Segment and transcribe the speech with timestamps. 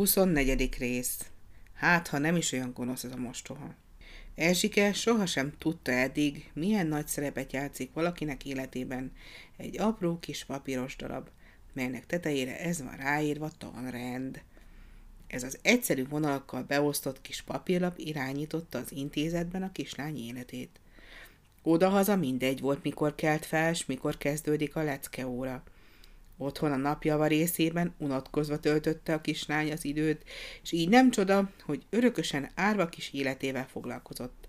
[0.00, 0.76] 24.
[0.78, 1.30] rész.
[1.74, 3.74] Hát, ha nem is olyan gonosz ez a mostoha.
[4.34, 9.12] Erzsike sohasem tudta eddig, milyen nagy szerepet játszik valakinek életében
[9.56, 11.28] egy apró kis papíros darab,
[11.72, 14.42] melynek tetejére ez van ráírva tanrend.
[15.26, 20.80] Ez az egyszerű vonalakkal beosztott kis papírlap irányította az intézetben a kislány életét.
[21.62, 25.62] Odahaza mindegy volt, mikor kelt fel, s mikor kezdődik a lecke óra.
[26.42, 30.24] Otthon a napjava részében unatkozva töltötte a kislány az időt,
[30.62, 34.48] és így nem csoda, hogy örökösen árva kis életével foglalkozott.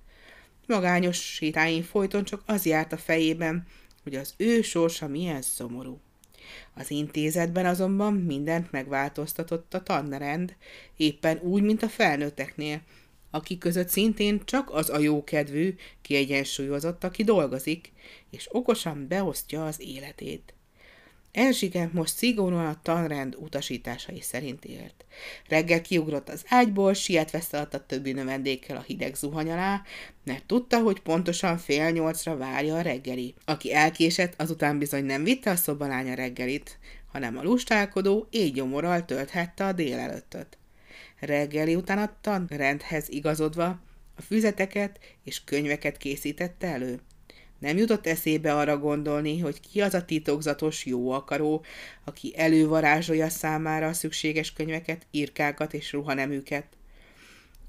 [0.67, 3.67] Magányos sétáin folyton csak az járt a fejében,
[4.03, 5.99] hogy az ő sorsa milyen szomorú.
[6.73, 10.55] Az intézetben azonban mindent megváltoztatott a tanrend,
[10.97, 12.81] éppen úgy, mint a felnőtteknél,
[13.31, 17.91] akik között szintén csak az a jókedvű, kiegyensúlyozott, aki dolgozik,
[18.29, 20.53] és okosan beosztja az életét.
[21.31, 25.05] Erzsike most szigorúan a tanrend utasításai szerint élt.
[25.47, 29.81] Reggel kiugrott az ágyból, sietve szaladt a többi növendékkel a hideg zuhany alá,
[30.23, 33.33] mert tudta, hogy pontosan fél nyolcra várja a reggeli.
[33.45, 36.79] Aki elkésett, azután bizony nem vitte a szobalánya reggelit,
[37.11, 40.57] hanem a lustálkodó éjgyomorral tölthette a délelőttöt.
[41.19, 43.79] Reggeli után a tanrendhez igazodva
[44.15, 46.99] a füzeteket és könyveket készítette elő.
[47.61, 51.63] Nem jutott eszébe arra gondolni, hogy ki az a titokzatos jó akaró,
[52.03, 56.65] aki elővarázsolja számára a szükséges könyveket, írkákat és ruhaneműket.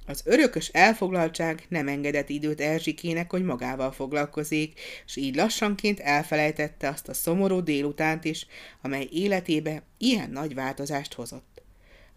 [0.06, 7.08] Az örökös elfoglaltság nem engedett időt Erzsikének, hogy magával foglalkozik, és így lassanként elfelejtette azt
[7.08, 8.46] a szomorú délutánt is,
[8.82, 11.62] amely életébe ilyen nagy változást hozott.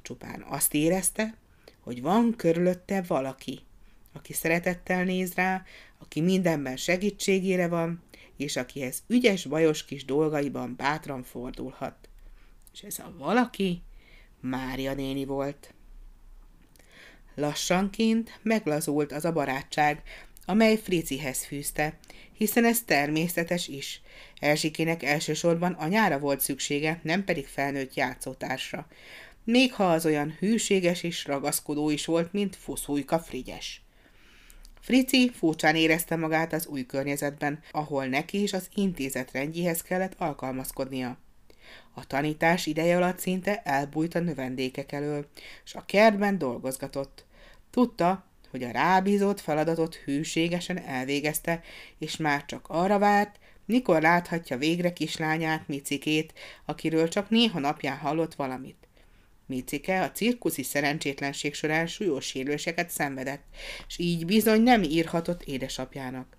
[0.02, 1.38] Csupán azt érezte,
[1.80, 3.60] hogy van körülötte valaki,
[4.16, 5.63] aki szeretettel néz rá,
[5.99, 8.03] aki mindenben segítségére van,
[8.38, 12.09] és akihez ügyes, bajos kis dolgaiban bátran fordulhat.
[12.73, 13.81] És ez a valaki
[14.39, 15.73] Mária néni volt.
[17.36, 20.02] Lassanként meglazult az a barátság,
[20.45, 21.97] amely Fricihez fűzte,
[22.33, 24.02] hiszen ez természetes is.
[24.39, 28.87] Erzsikének elsősorban anyára volt szüksége, nem pedig felnőtt játszótársra.
[29.43, 33.85] Még ha az olyan hűséges és ragaszkodó is volt, mint Fuszújka Frigyes.
[34.86, 41.18] Frici furcsán érezte magát az új környezetben, ahol neki is az intézet rendjéhez kellett alkalmazkodnia.
[41.94, 45.28] A tanítás ideje alatt szinte elbújt a növendékek elől,
[45.64, 47.26] és a kertben dolgozgatott.
[47.70, 51.62] Tudta, hogy a rábízott feladatot hűségesen elvégezte,
[51.98, 56.34] és már csak arra várt, mikor láthatja végre kislányát, Micikét,
[56.66, 58.88] akiről csak néha napján hallott valamit.
[59.45, 63.44] Micike a cirkuszi szerencsétlenség során súlyos sérüléseket szenvedett,
[63.88, 66.38] és így bizony nem írhatott édesapjának.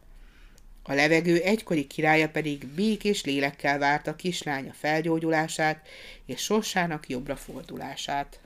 [0.82, 5.88] A levegő egykori királya pedig békés lélekkel várta kislánya felgyógyulását
[6.26, 8.40] és sorsának jobbra fordulását.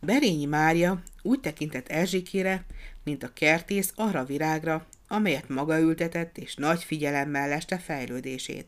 [0.00, 2.64] Berényi Mária úgy tekintett Erzsikére,
[3.04, 8.66] mint a kertész arra virágra, amelyet maga ültetett és nagy figyelemmel leste fejlődését.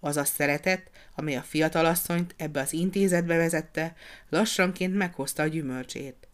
[0.00, 3.94] Az a szeretet, amely a fiatalasszonyt ebbe az intézetbe vezette,
[4.28, 6.28] lassanként meghozta a gyümölcsét.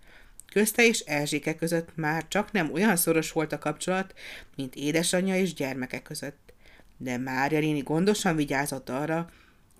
[0.52, 4.14] Közte és Erzsike között már csak nem olyan szoros volt a kapcsolat,
[4.56, 6.52] mint édesanyja és gyermeke között.
[6.96, 9.30] De Mária néni gondosan vigyázott arra,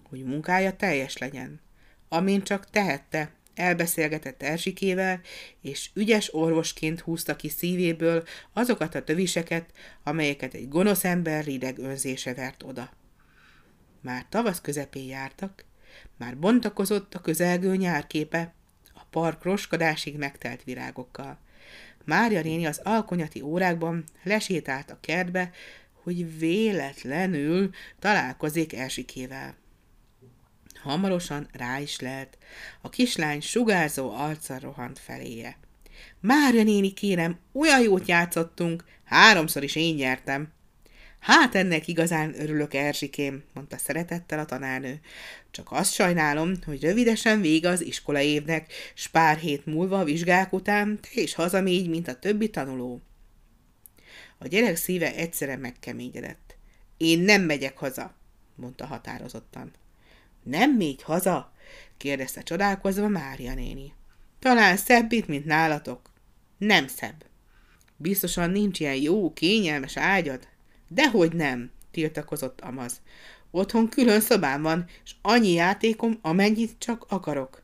[0.09, 1.61] hogy munkája teljes legyen.
[2.09, 5.21] Amint csak tehette, elbeszélgetett Erzsikével,
[5.61, 9.71] és ügyes orvosként húzta ki szívéből azokat a töviseket,
[10.03, 12.91] amelyeket egy gonosz ember rideg önzése vert oda.
[14.05, 15.65] Már tavasz közepén jártak,
[16.17, 18.53] már bontakozott a közelgő nyárképe,
[18.95, 21.39] a park roskadásig megtelt virágokkal.
[22.05, 25.51] Mária néni az alkonyati órákban lesétált a kertbe,
[26.03, 29.55] hogy véletlenül találkozik Erzsikével.
[30.83, 32.39] Hamarosan rá is lelt.
[32.81, 35.57] A kislány sugárzó arccal rohant feléje.
[36.21, 40.53] Mária néni, kérem, olyan jót játszottunk, háromszor is én nyertem.
[41.25, 45.01] Hát ennek igazán örülök, Erzsikém, mondta szeretettel a tanárnő.
[45.51, 50.53] Csak azt sajnálom, hogy rövidesen vége az iskola évnek, s pár hét múlva a vizsgák
[50.53, 53.03] után te is hazamégy, mint a többi tanuló.
[54.39, 56.57] A gyerek szíve egyszerre megkeményedett.
[56.97, 58.15] Én nem megyek haza,
[58.55, 59.73] mondta határozottan.
[60.43, 61.53] Nem mégy haza?
[61.97, 63.93] kérdezte csodálkozva Mária néni.
[64.39, 66.11] Talán szebb itt, mint nálatok.
[66.59, 67.25] Nem szebb.
[67.97, 70.53] Biztosan nincs ilyen jó, kényelmes ágyad?
[70.95, 73.01] Dehogy nem, tiltakozott Amaz.
[73.51, 77.63] Otthon külön szobám van, és annyi játékom, amennyit csak akarok.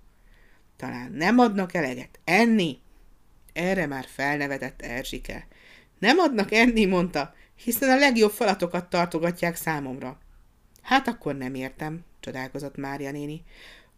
[0.76, 2.78] Talán nem adnak eleget enni?
[3.52, 5.46] Erre már felnevetett Erzsike.
[5.98, 7.34] Nem adnak enni, mondta,
[7.64, 10.18] hiszen a legjobb falatokat tartogatják számomra.
[10.82, 13.42] Hát akkor nem értem, csodálkozott Mária néni.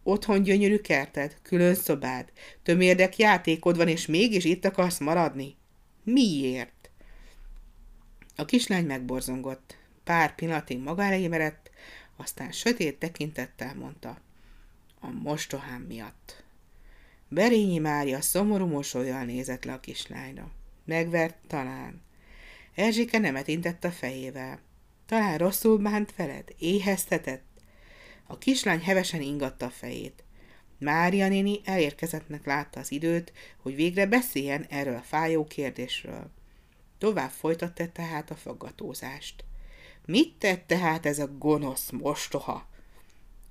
[0.03, 2.31] Otthon gyönyörű kerted, külön szobád,
[2.63, 5.55] tömérdek játékod van, és mégis itt akarsz maradni?
[6.03, 6.72] Miért?
[8.43, 9.77] A kislány megborzongott.
[10.03, 11.71] Pár pillanatig magára merett,
[12.15, 14.17] aztán sötét tekintettel mondta.
[14.99, 16.43] A mostohám miatt.
[17.27, 20.51] Berényi Mária szomorú mosolyjal nézett le a kislányra.
[20.85, 22.01] Megvert talán.
[22.75, 24.59] Erzsike nemet intett a fejével.
[25.05, 26.55] Talán rosszul bánt veled?
[26.57, 27.45] Éheztetett?
[28.23, 30.23] A kislány hevesen ingatta a fejét.
[30.77, 36.31] Mária néni elérkezettnek látta az időt, hogy végre beszéljen erről a fájó kérdésről.
[37.03, 39.43] Tovább folytatta tehát a faggatózást.
[40.05, 42.67] Mit tett tehát ez a gonosz mostoha?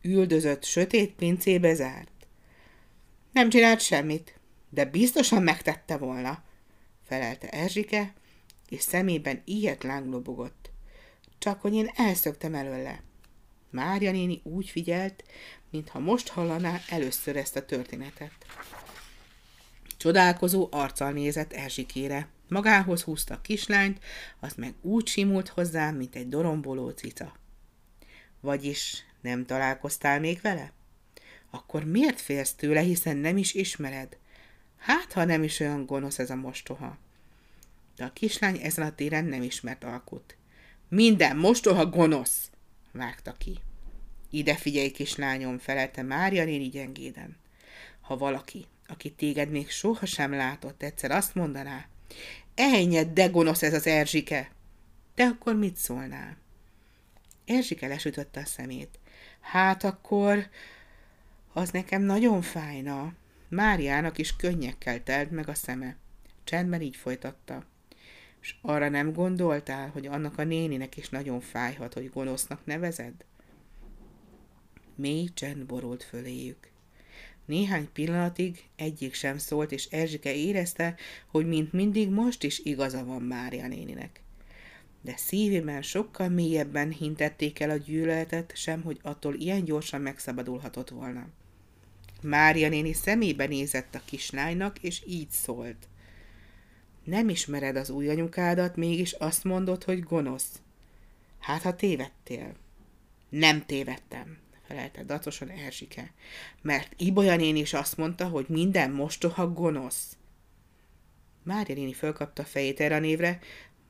[0.03, 2.27] Üldözött, sötét pincébe zárt.
[3.33, 4.39] Nem csinált semmit,
[4.71, 6.43] de biztosan megtette volna,
[7.03, 8.13] felelte Erzsike,
[8.69, 10.71] és szemében ilyet láng lobogott.
[11.39, 13.03] Csak hogy én elszöktem előle.
[13.71, 15.25] Mária néni úgy figyelt,
[15.71, 18.33] mintha most hallaná először ezt a történetet.
[19.97, 22.29] Csodálkozó arccal nézett Erzsikére.
[22.53, 24.05] Magához húzta a kislányt,
[24.41, 27.37] azt meg úgy simult hozzá, mint egy doromboló cica.
[28.41, 30.73] Vagyis nem találkoztál még vele?
[31.51, 34.17] Akkor miért félsz tőle, hiszen nem is ismered?
[34.77, 36.99] Hát, ha nem is olyan gonosz ez a mostoha.
[37.97, 40.37] De a kislány ezen a téren nem ismert alkut.
[40.89, 42.51] Minden mostoha gonosz!
[42.91, 43.59] vágta ki.
[44.31, 47.37] Ide figyelj, kislányom, felelte Mária néni gyengéden.
[48.01, 51.87] Ha valaki, aki téged még sohasem látott, egyszer azt mondaná,
[52.55, 54.51] Ejnyed, de gonosz ez az Erzsike!
[55.15, 56.37] Te akkor mit szólnál?
[57.45, 58.99] Erzsike lesütötte a szemét.
[59.41, 60.49] Hát akkor
[61.53, 63.13] az nekem nagyon fájna.
[63.49, 65.97] Máriának is könnyekkel telt meg a szeme.
[66.45, 67.65] Csendben így folytatta.
[68.41, 73.25] És arra nem gondoltál, hogy annak a néninek is nagyon fájhat, hogy gonosznak nevezed?
[74.95, 76.72] Mély csend borult föléjük.
[77.45, 80.95] Néhány pillanatig egyik sem szólt, és Erzsike érezte,
[81.27, 84.21] hogy mint mindig most is igaza van Mária néninek.
[85.01, 91.29] De szívében sokkal mélyebben hintették el a gyűlöletet, sem hogy attól ilyen gyorsan megszabadulhatott volna.
[92.23, 95.89] Mária néni szemébe nézett a kislánynak, és így szólt.
[97.05, 100.61] Nem ismered az új anyukádat, mégis azt mondod, hogy gonosz.
[101.39, 102.55] Hát, ha tévedtél.
[103.29, 104.39] Nem tévedtem,
[104.73, 106.13] felelte dacosan Erzsike,
[106.63, 110.17] mert Ibolya néni is azt mondta, hogy minden mostoha gonosz.
[111.43, 113.39] Mária néni fölkapta fejét erre a névre,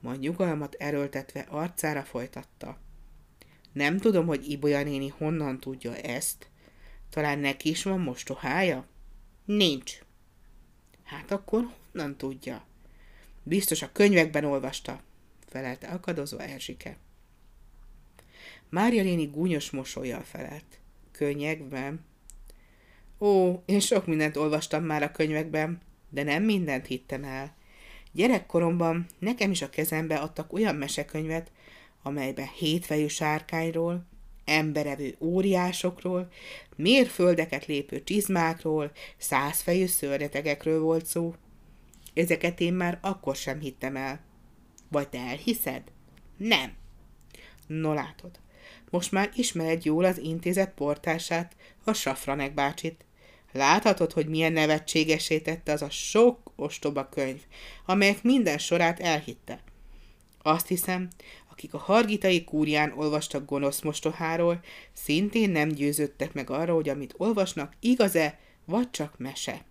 [0.01, 2.79] majd nyugalmat erőltetve arcára folytatta.
[3.73, 6.49] Nem tudom, hogy Ibolya néni honnan tudja ezt.
[7.11, 8.87] Talán neki is van mostohája?
[9.45, 9.99] Nincs.
[11.03, 12.65] Hát akkor honnan tudja?
[13.43, 15.03] Biztos a könyvekben olvasta,
[15.49, 16.97] felelte akadozó Erzsike.
[18.73, 20.65] Mária néni gúnyos mosolyjal felelt.
[21.11, 22.05] Könyvekben?
[23.21, 25.81] Ó, én sok mindent olvastam már a könyvekben,
[26.11, 27.57] de nem mindent hittem el.
[28.13, 31.51] Gyerekkoromban nekem is a kezembe adtak olyan mesekönyvet,
[32.03, 34.07] amelyben hétfejű sárkányról,
[34.45, 36.31] emberevő óriásokról,
[36.77, 41.35] mérföldeket lépő csizmákról, százfejű szörnyetegekről volt szó.
[42.15, 44.21] Ezeket én már akkor sem hittem el.
[44.89, 45.83] Vagy te elhiszed?
[46.37, 46.73] Nem.
[47.67, 48.41] No látod,
[48.93, 53.05] most már ismered jól az intézet portását, a Safranek bácsit.
[53.53, 57.41] Láthatod, hogy milyen nevetségesé tette az a sok ostoba könyv,
[57.87, 59.63] amelyek minden sorát elhitte.
[60.43, 61.09] Azt hiszem,
[61.51, 64.61] akik a hargitai kúrián olvastak gonosz mostoháról,
[64.93, 69.65] szintén nem győződtek meg arra, hogy amit olvasnak igaz-e, vagy csak mese.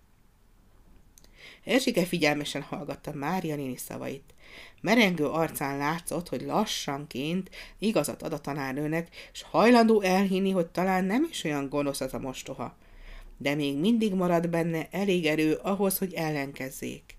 [1.64, 4.34] Erzsike figyelmesen hallgatta Mária néni szavait.
[4.80, 11.26] Merengő arcán látszott, hogy lassanként igazat ad a tanárnőnek, és hajlandó elhinni, hogy talán nem
[11.30, 12.76] is olyan gonosz az a mostoha.
[13.36, 17.16] De még mindig marad benne elég erő ahhoz, hogy ellenkezzék.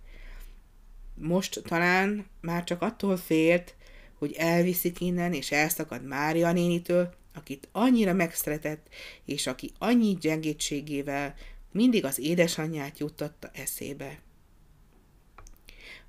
[1.16, 3.76] Most talán már csak attól félt,
[4.18, 8.88] hogy elviszik innen, és elszakad Mária nénitől, akit annyira megszeretett,
[9.26, 11.36] és aki annyi gyengétségével
[11.72, 14.20] mindig az édesanyját juttatta eszébe.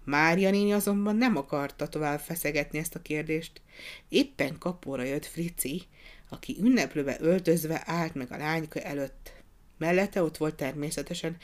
[0.04, 3.60] Mária néni azonban nem akarta tovább feszegetni ezt a kérdést.
[4.08, 5.82] Éppen kapóra jött Frici,
[6.28, 9.32] aki ünneplőbe öltözve állt meg a lányka előtt.
[9.78, 11.36] Mellette ott volt természetesen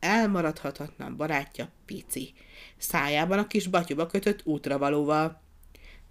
[0.00, 2.32] elmaradhatatlan barátja Pici,
[2.76, 5.42] szájában a kis batyuba kötött útravalóval.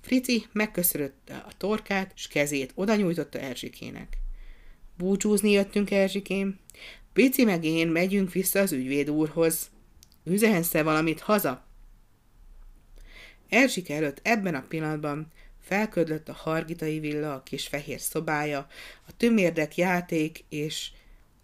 [0.01, 4.17] Frici megköszörötte a torkát, és kezét oda nyújtotta Erzsikének.
[4.97, 6.59] Búcsúzni jöttünk, Erzsikém.
[7.13, 9.69] Pici meg én megyünk vissza az ügyvéd úrhoz.
[10.23, 11.64] Üzensz valamit haza?
[13.49, 18.67] Erzsike előtt ebben a pillanatban felködlött a hargitai villa, a kis fehér szobája,
[19.07, 20.91] a tömérdek játék és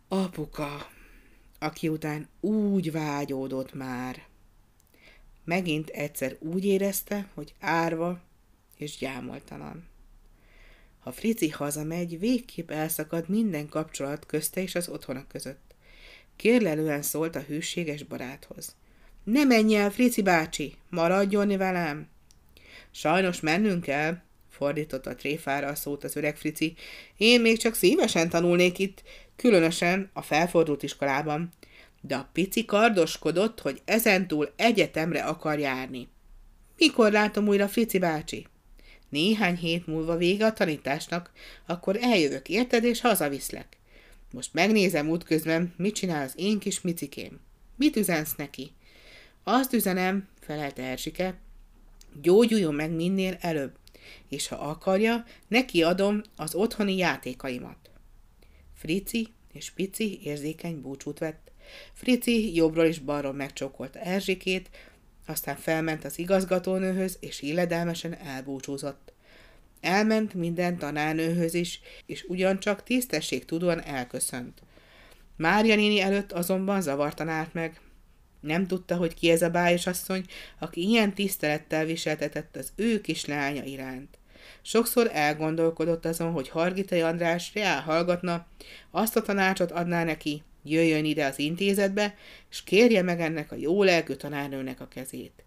[0.08, 0.90] Apuka,
[1.60, 4.24] aki után úgy vágyódott már.
[5.44, 8.22] Megint egyszer úgy érezte, hogy árva
[8.78, 9.90] és gyámoltalan.
[11.00, 15.76] Ha Frici hazamegy, végképp elszakad minden kapcsolat közte és az otthona között.
[16.36, 18.76] Kérlelően szólt a hűséges baráthoz.
[19.24, 22.08] Ne menj el, Frici bácsi, maradjon velem!
[22.92, 24.18] Sajnos mennünk kell,
[24.50, 26.74] fordított a tréfára a szót az öreg Frici.
[27.18, 29.04] Én még csak szívesen tanulnék itt,
[29.36, 31.54] különösen a felfordult iskolában.
[32.02, 36.08] De a pici kardoskodott, hogy ezentúl egyetemre akar járni.
[36.78, 38.48] Mikor látom újra Frici bácsi?
[39.10, 41.32] Néhány hét múlva vége a tanításnak,
[41.66, 43.78] akkor eljövök, érted, és hazaviszlek.
[44.32, 47.40] Most megnézem útközben, mit csinál az én kis micikém.
[47.76, 48.72] Mit üzensz neki?
[49.44, 51.40] Azt üzenem, felelte Erzsike,
[52.22, 53.76] gyógyuljon meg minél előbb,
[54.30, 57.78] és ha akarja, neki adom az otthoni játékaimat.
[58.74, 61.52] Frici és Pici érzékeny búcsút vett.
[61.94, 64.70] Frici jobbról és balról megcsókolta Erzsikét,
[65.26, 69.14] aztán felment az igazgatónőhöz, és illedelmesen elbúcsúzott.
[69.82, 74.62] Elment minden tanárnőhöz is, és ugyancsak tisztességtudóan elköszönt.
[75.36, 77.80] Mária néni előtt azonban zavartan állt meg.
[78.42, 80.26] Nem tudta, hogy ki ez a bájos asszony,
[80.60, 84.18] aki ilyen tisztelettel viseltetett az ő kislánya iránt.
[84.62, 88.46] Sokszor elgondolkodott azon, hogy Hargitai András reál hallgatna,
[88.92, 92.16] azt a tanácsot adná neki, jöjjön ide az intézetbe,
[92.50, 95.44] és kérje meg ennek a jó lelkű tanárnőnek a kezét.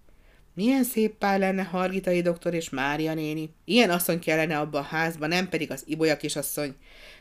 [0.54, 3.54] Milyen szép pár lenne Hargitai doktor és Mária néni.
[3.64, 6.74] Ilyen asszony kellene abba a házba, nem pedig az Ibolya kisasszony.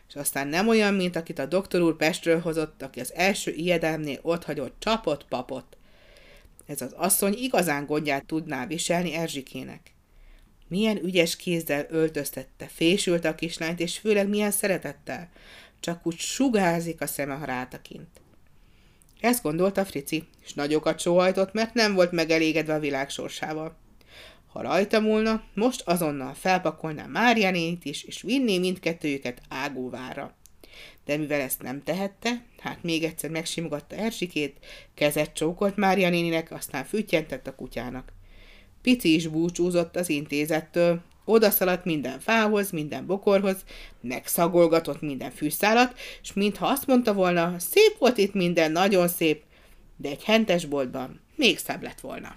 [0.08, 4.20] És aztán nem olyan, mint akit a doktor úr Pestről hozott, aki az első ijedelmnél
[4.22, 5.78] ott hagyott csapott papot.
[6.66, 9.92] Ez az asszony igazán gondját tudná viselni Erzsikének.
[10.68, 15.30] Milyen ügyes kézzel öltöztette, fésült a kislányt, és főleg milyen szeretettel.
[15.80, 18.23] Csak úgy sugárzik a szeme, ha rátakint.
[19.24, 23.78] Ezt gondolta Frici, és nagyokat sóhajtott, mert nem volt megelégedve a világ sorsával.
[24.48, 30.36] Ha rajta múlna, most azonnal felpakolná Márianét is, és vinné mindkettőjüket ágúvára.
[31.06, 36.86] De mivel ezt nem tehette, hát még egyszer megsimogatta Erzsikét, kezet csókolt Mária néninek, aztán
[36.86, 38.14] füttyentett a kutyának.
[38.82, 43.64] Pici is búcsúzott az intézettől, odaszaladt minden fához, minden bokorhoz,
[44.02, 49.44] megszagolgatott minden fűszálat, és mintha azt mondta volna, szép volt itt minden, nagyon szép,
[49.98, 52.36] de egy hentes boltban még szebb lett volna.